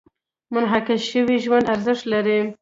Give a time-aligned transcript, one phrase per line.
[0.53, 2.39] منعکس شوي ژوند ارزښت لري.